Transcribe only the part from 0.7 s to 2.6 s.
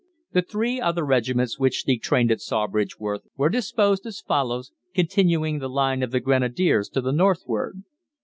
other regiments which detrained at